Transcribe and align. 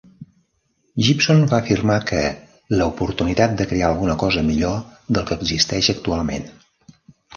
Gibson 1.07 1.43
va 1.51 1.55
afirmar 1.63 1.97
que 2.11 2.21
"la 2.79 2.87
oportunitat 2.93 3.53
de 3.59 3.69
crear 3.75 3.91
alguna 3.91 4.17
cosa 4.25 4.45
millor 4.49 4.81
del 5.19 5.29
que 5.29 5.39
existeix 5.41 5.91
actualment". 5.95 6.49